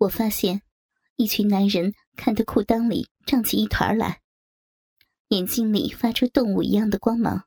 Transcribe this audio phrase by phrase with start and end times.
[0.00, 0.62] 我发现，
[1.16, 4.22] 一群男人看得裤裆里胀起一团来，
[5.28, 7.44] 眼睛里发出动物一样的光芒。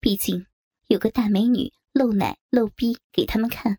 [0.00, 0.46] 毕竟
[0.86, 3.78] 有个大美女露奶露逼给他们看，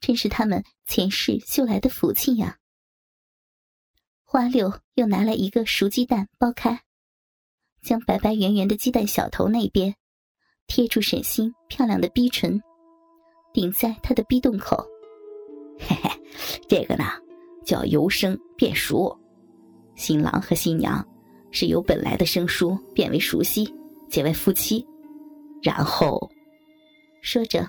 [0.00, 2.58] 真是他们前世修来的福气呀。
[4.22, 6.82] 花六又拿来一个熟鸡蛋，剥开，
[7.80, 9.96] 将白白圆圆的鸡蛋小头那边
[10.66, 12.62] 贴住沈星漂亮的逼唇，
[13.54, 14.86] 顶在他的逼洞口。
[15.78, 16.09] 嘿嘿，
[16.70, 17.04] 这个呢
[17.64, 19.18] 叫由生变熟，
[19.96, 21.04] 新郎和新娘
[21.50, 23.74] 是由本来的生疏变为熟悉，
[24.08, 24.86] 结为夫妻。
[25.60, 26.30] 然后，
[27.22, 27.68] 说着，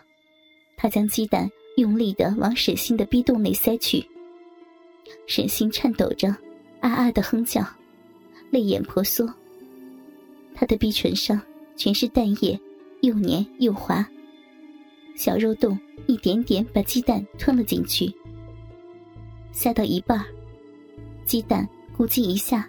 [0.78, 4.08] 他将鸡蛋用力的往沈星的逼洞内塞去。
[5.26, 6.28] 沈星颤抖着，
[6.80, 7.66] 啊啊的哼叫，
[8.52, 9.28] 泪眼婆娑。
[10.54, 11.42] 他的逼唇上
[11.76, 12.60] 全是蛋液，
[13.02, 14.08] 又黏又滑。
[15.16, 18.14] 小肉洞一点点把鸡蛋吞了进去，
[19.52, 20.24] 塞到一半，
[21.26, 22.68] 鸡蛋咕叽一下，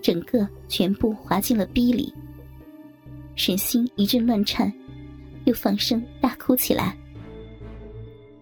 [0.00, 2.12] 整个全部滑进了逼里。
[3.36, 4.72] 沈星一阵乱颤，
[5.44, 6.96] 又放声大哭起来。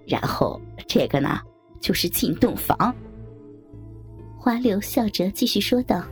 [0.07, 1.41] 然后这个呢，
[1.81, 2.95] 就是进洞房。
[4.37, 6.05] 花柳笑着继续说道：“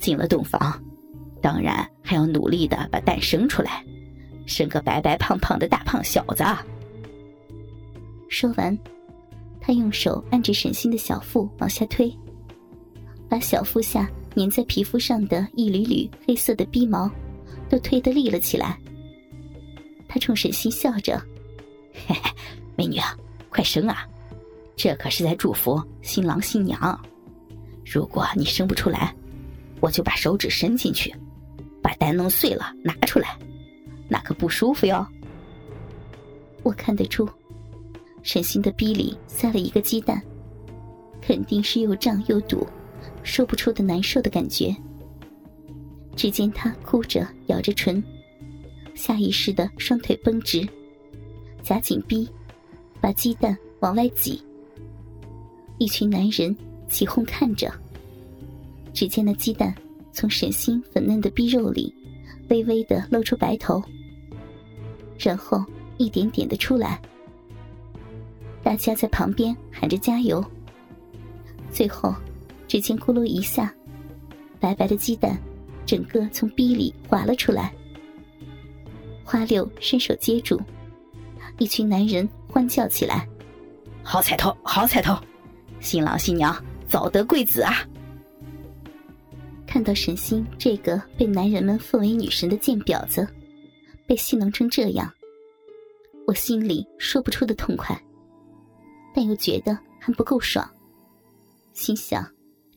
[0.00, 0.82] 进了洞房，
[1.40, 3.84] 当然还要努力的把蛋生出来。”
[4.46, 6.42] 生个白白胖胖的大胖小子。
[8.30, 8.76] 说完，
[9.68, 12.10] 他用手按着沈星的小腹往下推，
[13.28, 17.10] 把小腹下粘在皮肤上的一缕缕黑色的逼毛
[17.68, 18.78] 都推得立了起来。
[20.08, 21.22] 他冲沈星笑着
[21.92, 22.30] ：“嘿嘿，
[22.76, 23.14] 美女啊，
[23.50, 24.08] 快生啊！
[24.74, 26.98] 这可是在祝福新郎新娘。
[27.84, 29.14] 如果你生不出来，
[29.80, 31.14] 我就把手指伸进去，
[31.82, 33.38] 把蛋弄碎了拿出来。”
[34.08, 35.06] 那可不舒服哟。
[36.62, 37.28] 我看得出，
[38.28, 40.22] 沈星的逼里塞了一个鸡蛋，
[41.18, 42.66] 肯定是又胀又堵，
[43.22, 44.76] 说不出的难受的感觉。
[46.14, 48.04] 只见他哭着咬着唇，
[48.94, 50.68] 下意识的双腿绷直，
[51.62, 52.28] 夹紧逼，
[53.00, 54.42] 把鸡蛋往外挤。
[55.78, 56.54] 一群男人
[56.86, 57.72] 起哄看着，
[58.92, 59.74] 只见那鸡蛋
[60.12, 61.94] 从沈星粉嫩的逼肉里
[62.50, 63.82] 微微的露出白头。
[65.18, 65.64] 然后
[65.96, 67.00] 一点点的出来，
[68.68, 70.44] 大家在旁边喊着加油。
[71.72, 72.14] 最后，
[72.66, 73.74] 只见咕噜一下，
[74.60, 75.40] 白白的鸡蛋
[75.86, 77.72] 整个从逼里滑了出来。
[79.24, 80.60] 花六伸手接住，
[81.56, 83.26] 一群男人欢叫起来
[84.04, 85.18] ：“好彩头，好彩头！
[85.80, 86.54] 新郎新娘
[86.86, 87.72] 早得贵子啊！”
[89.66, 93.26] 看到沈星这个被男人们奉为女神的贱婊子。
[94.06, 95.10] 被戏弄成这样，
[96.26, 97.98] 我心里说不出的痛快，
[99.18, 100.72] 但又觉得还不够爽。
[101.72, 102.32] 心想：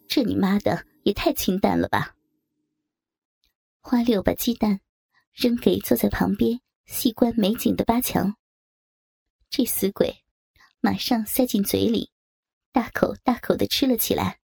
[0.07, 2.15] 这你妈的也太清淡了吧！
[3.79, 4.79] 花六把鸡蛋
[5.33, 8.35] 扔给坐在旁边细观美景的八强，
[9.51, 10.23] 这死鬼
[10.79, 12.09] 马上塞进嘴里，
[12.71, 14.39] 大口大口的吃了起来，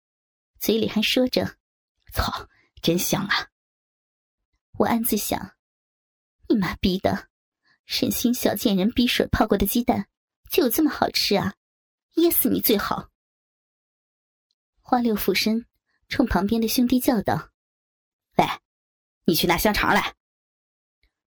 [0.59, 1.59] 嘴里还说着
[2.13, 2.49] ：“操，
[2.83, 3.51] 真香啊！”
[4.79, 5.55] 我暗自想。
[6.49, 7.29] 你妈逼的，
[7.87, 10.09] 沈星小贱人逼水泡过的鸡蛋
[10.51, 11.55] 就有这么好吃啊？
[12.15, 13.11] 噎死你最好！
[14.81, 15.67] 花六俯身
[16.09, 17.51] 冲旁边的兄弟叫道
[18.39, 18.47] ：“喂，
[19.25, 20.15] 你去拿香肠来。”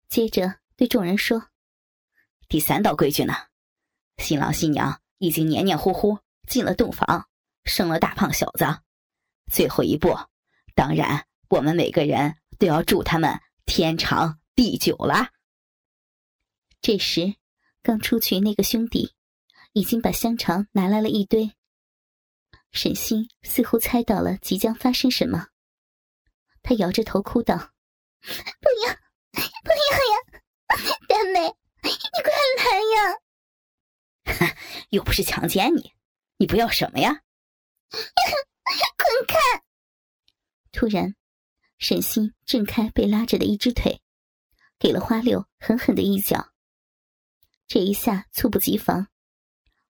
[0.09, 1.49] 接着对众人说
[2.47, 3.33] ：“第三道规矩呢，
[4.17, 7.29] 新郎新娘已经黏黏糊糊进了洞房，
[7.63, 8.65] 生了大胖小子。
[9.51, 10.17] 最后一步，
[10.73, 15.31] 当然我们每个人都要祝他们天长。”地久了。
[16.79, 17.35] 这时，
[17.83, 19.13] 刚出去那个兄弟
[19.75, 21.51] 已经把香肠拿来了一堆。
[22.71, 25.49] 沈星似乎猜到了即将发生什么，
[26.63, 27.57] 他摇着头哭道
[28.23, 28.93] ：“不要，
[29.33, 30.15] 不要呀！
[31.09, 31.41] 大美，
[31.83, 31.89] 你
[32.23, 32.63] 快来
[34.47, 34.55] 呀！
[34.91, 35.91] 又不是强奸你，
[36.37, 37.23] 你不要什么呀？
[37.91, 39.35] 滚开！”
[40.71, 41.15] 突然，
[41.79, 44.01] 沈星挣开被拉着的一只腿。
[44.79, 46.53] 给了花六狠狠的一脚，
[47.67, 49.07] 这一下猝不及防，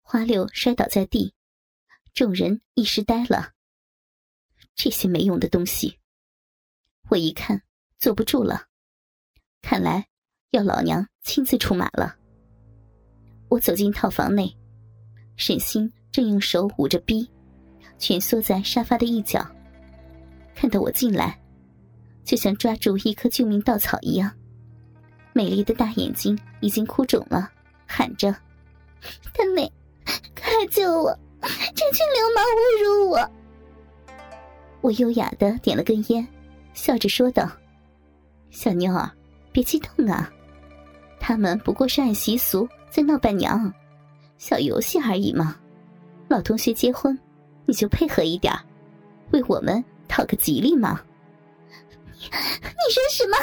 [0.07, 1.33] 花六摔倒在地，
[2.13, 3.53] 众人一时呆了。
[4.75, 5.97] 这些没用的东西，
[7.09, 7.63] 我一看
[7.97, 8.67] 坐不住了，
[9.63, 10.05] 看来
[10.51, 12.15] 要老娘亲自出马了。
[13.49, 14.55] 我走进套房内，
[15.37, 17.27] 沈星正用手捂着逼，
[17.97, 19.43] 蜷缩在沙发的一角，
[20.53, 21.41] 看到我进来，
[22.23, 24.31] 就像抓住一棵救命稻草一样。
[25.33, 27.51] 美丽的大眼睛已经哭肿了，
[27.87, 28.31] 喊着
[29.33, 29.69] ：“他美，
[30.67, 31.17] 救我！
[31.41, 33.31] 这群流氓侮辱我！
[34.81, 36.27] 我优雅的点了根烟，
[36.73, 37.49] 笑着说道
[38.51, 39.11] ：“小妞儿，
[39.51, 40.31] 别激动啊，
[41.19, 43.71] 他们不过是按习俗在闹伴娘，
[44.37, 45.55] 小游戏而已嘛。
[46.27, 47.17] 老同学结婚，
[47.65, 48.53] 你就配合一点
[49.31, 51.01] 为我们讨个吉利嘛。”
[52.17, 53.37] 你你说什么？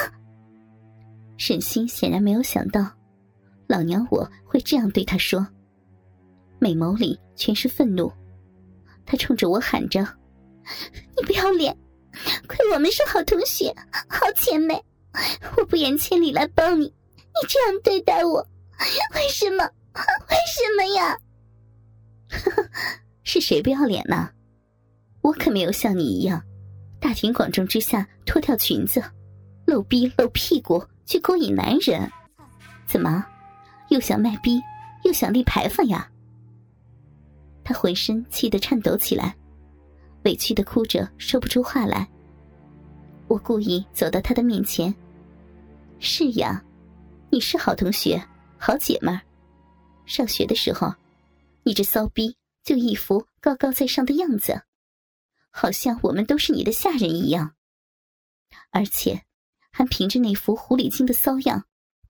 [1.37, 2.87] 沈星显然没有想到，
[3.67, 5.47] 老娘我会这样对他说，
[6.63, 8.11] 美眸里全是愤怒。
[9.05, 10.01] 他冲着我喊着
[11.19, 11.77] ：“你不要脸！
[12.47, 13.75] 亏我们是好同学、
[14.09, 14.81] 好姐妹，
[15.57, 18.47] 我不远千里来帮你，你这样对待我，
[19.17, 19.65] 为什么？
[19.65, 21.19] 为什么呀？”
[23.25, 24.31] 是谁不要脸呢？
[25.21, 26.41] 我可没有像你一样，
[27.01, 29.03] 大庭广众之下脱掉裙子，
[29.67, 32.09] 露逼露屁股去勾引男人。
[32.87, 33.27] 怎么，
[33.89, 34.61] 又想卖逼，
[35.03, 36.09] 又想立牌坊呀？
[37.65, 39.37] 他浑身气得颤抖起来，
[40.25, 42.09] 委屈的哭着说不出话来。
[43.29, 44.95] 我故意走到他的面前
[46.01, 46.63] ：“是呀，
[47.31, 48.23] 你是好同学、
[48.59, 49.21] 好姐们儿。
[50.05, 50.93] 上学的时候，
[51.63, 54.63] 你这骚逼就一副高高在上的样子，
[55.51, 57.55] 好像我们都是你的下人一样，
[58.71, 59.23] 而且
[59.71, 61.65] 还凭着那副狐狸精的骚样，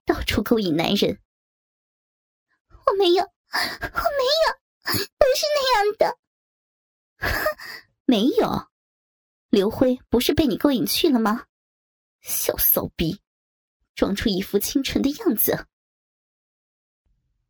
[0.06, 1.18] 到处勾引男人。
[2.86, 3.28] 我没有，我
[3.58, 6.18] 没有。” 不是那样的，
[8.04, 8.68] 没有，
[9.48, 11.44] 刘辉不是被你勾引去了吗？
[12.20, 13.20] 小骚逼，
[13.94, 15.66] 装出一副清纯的样子。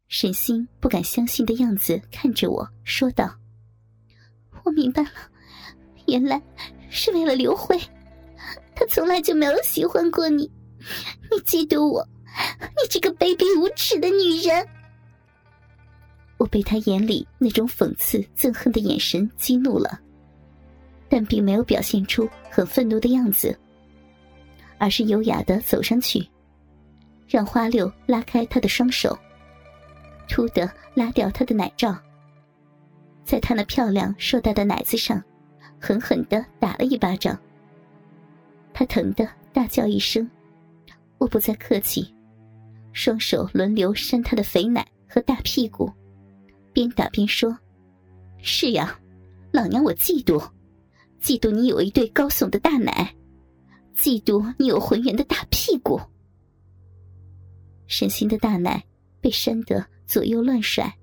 [0.08, 3.38] 沈星不敢相信的样子看着我说道
[4.64, 5.11] ：“我明白了，
[6.06, 6.40] 原来
[6.90, 7.81] 是为了刘辉，
[8.76, 10.50] 他从来就没有喜欢过你，
[11.31, 12.06] 你嫉妒我，
[12.61, 14.69] 你这个卑鄙无耻的女人。”
[16.43, 20.00] 我被他眼里那种讽刺、憎恨的眼神激怒了，
[21.09, 23.56] 但并没有表现出很愤怒的样子，
[24.77, 26.29] 而是优雅的走上去，
[27.29, 29.17] 让花六拉开他的双手，
[30.29, 31.97] 突的拉掉他的奶罩，
[33.25, 35.23] 在他那漂亮硕大的奶子上，
[35.79, 37.38] 狠狠的打了一巴掌。
[38.75, 40.29] 他疼得大叫一声，
[41.19, 42.12] 我不再客气，
[42.93, 45.88] 双手轮流扇他的肥奶和大屁股。
[46.73, 47.57] 边打边说
[48.43, 48.99] ：“是呀，
[49.53, 50.51] 老娘我嫉妒，
[51.21, 53.15] 嫉妒你有一对高耸的大奶，
[53.97, 56.01] 嫉妒你有浑圆的大屁股。”
[57.87, 58.83] 沈星的大奶
[59.21, 60.97] 被扇得左右乱甩，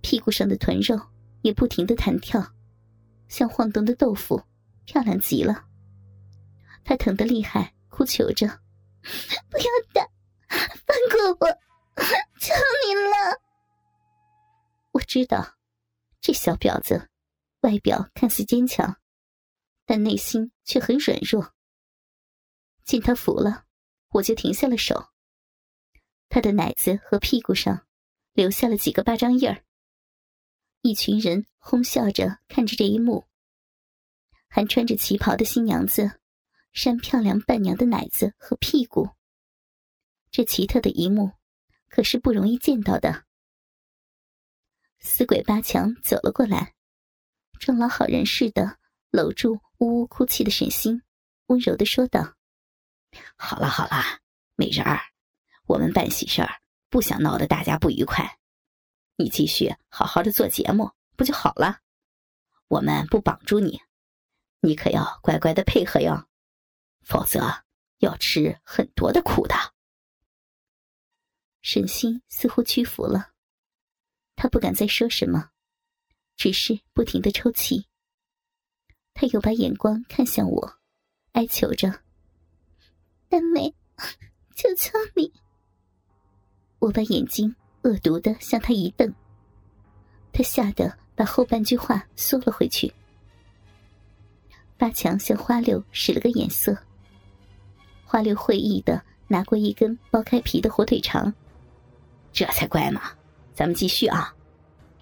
[0.00, 1.00] 屁股上的臀肉
[1.42, 2.44] 也不停的弹跳，
[3.28, 4.42] 像晃动的豆腐，
[4.84, 5.64] 漂亮极了。
[6.82, 8.46] 他疼得厉害，哭求着
[9.48, 10.06] ：“不要打，
[10.48, 11.48] 放过我，
[12.40, 12.52] 求
[12.86, 13.40] 你了。”
[15.04, 15.56] 知道，
[16.20, 17.08] 这小婊子，
[17.60, 19.00] 外表看似坚强，
[19.84, 21.54] 但内心却很软弱。
[22.84, 23.64] 见他服了，
[24.10, 25.10] 我就停下了手。
[26.28, 27.86] 他的奶子和屁股上
[28.32, 29.64] 留下了几个巴掌印儿。
[30.82, 33.26] 一群人哄笑着看着这一幕，
[34.48, 36.20] 还穿着旗袍的新娘子
[36.72, 39.08] 扇漂亮伴娘的奶子和屁股。
[40.30, 41.32] 这奇特的一幕，
[41.88, 43.24] 可是不容易见到的。
[45.04, 46.74] 死鬼八强走了过来，
[47.60, 48.78] 装老好人似的
[49.10, 51.02] 搂住呜呜哭泣的沈星，
[51.46, 52.34] 温柔的说道
[53.36, 54.02] ：“好了好了，
[54.56, 54.98] 美人儿，
[55.66, 56.50] 我们办喜事儿
[56.88, 58.38] 不想闹得大家不愉快，
[59.16, 61.80] 你继续好好的做节目不就好了？
[62.68, 63.82] 我们不绑住你，
[64.60, 66.26] 你可要乖乖的配合哟，
[67.02, 67.64] 否则
[67.98, 69.54] 要吃很多的苦的。”
[71.60, 73.33] 沈星似乎屈服了。
[74.36, 75.50] 他不敢再说什么，
[76.36, 77.86] 只是不停的抽泣。
[79.14, 80.74] 他又把眼光看向我，
[81.32, 82.02] 哀求着
[83.30, 83.74] ：“丹梅，
[84.56, 85.32] 求求你！”
[86.80, 89.14] 我把眼睛恶毒的向他一瞪，
[90.32, 92.92] 他吓得把后半句话缩了回去。
[94.76, 96.76] 八强向花六使了个眼色，
[98.04, 101.32] 花六会意的拿过一根剥开皮的火腿肠，
[102.32, 103.12] 这才乖嘛。
[103.54, 104.34] 咱们继续啊，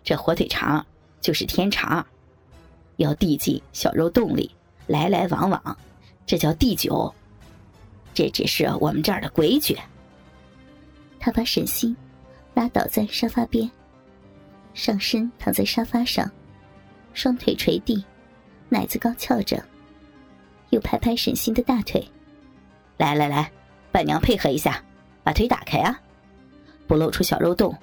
[0.04, 0.85] 这火腿肠
[1.21, 2.06] 就是天肠，
[2.97, 4.54] 要递进小肉洞里，
[4.87, 5.78] 来来往往，
[6.26, 7.12] 这叫递酒。
[8.12, 9.78] 这只是我们这儿的规矩。
[11.18, 11.97] 他把沈星
[12.52, 13.71] 拉倒在沙发边，
[14.75, 16.30] 上身躺在沙发上，
[17.14, 18.04] 双腿垂地，
[18.68, 19.64] 奶子高翘着，
[20.68, 22.06] 又拍拍沈星的大腿。
[22.99, 23.50] 来来来，
[23.90, 24.85] 伴娘配合一下，
[25.23, 25.99] 把腿打开啊，
[26.87, 27.75] 不露出小肉洞。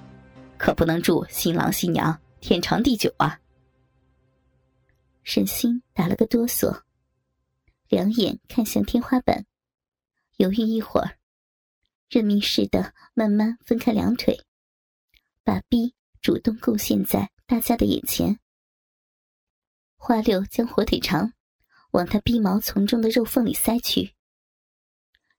[0.60, 3.40] 可不能祝新郎新娘天长地久啊！
[5.22, 6.82] 沈星打了个哆嗦，
[7.88, 9.46] 两眼看向天花板，
[10.36, 11.16] 犹豫一会儿，
[12.10, 14.38] 任命似的慢慢分开两腿，
[15.42, 18.38] 把逼主动贡献在大家的眼前。
[19.96, 21.32] 花六将火腿肠
[21.92, 24.14] 往他逼毛丛中的肉缝里塞去，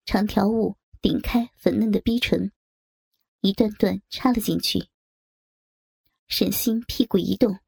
[0.03, 2.51] 长条物顶开粉嫩的逼唇，
[3.41, 4.89] 一段段插了进去。
[6.31, 7.59] 沈星屁股一动。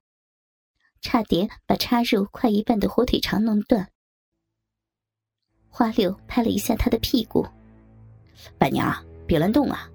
[1.01, 3.89] 差点把插入快一半的火腿肠弄断。
[5.67, 7.45] 花六拍了一下他的屁股
[8.57, 9.91] ：“板娘，别乱动啊，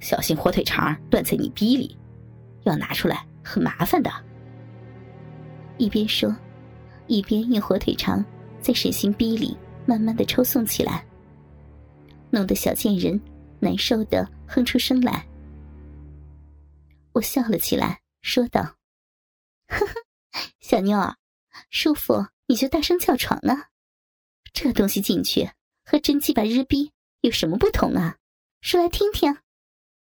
[0.00, 1.96] 小心火腿肠断在你逼里，
[2.64, 4.10] 要拿出来很麻烦的。”
[5.78, 6.34] 一边说，
[7.06, 8.24] 一边用火腿肠
[8.60, 11.06] 在沈星逼里慢慢的抽送起来，
[12.28, 13.20] 弄得小贱人
[13.60, 15.24] 难受的哼出声来。
[17.12, 18.76] 我笑了起来，说道
[19.68, 19.94] ：“呵呵。”
[20.60, 21.16] 小妞儿，
[21.70, 23.70] 舒服你就大声叫床啊！
[24.52, 25.50] 这东西进去
[25.84, 28.18] 和真鸡巴日逼有什么不同啊？
[28.60, 29.38] 说来听听。